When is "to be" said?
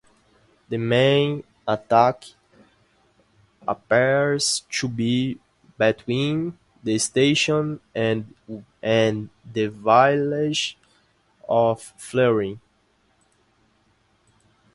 4.71-5.39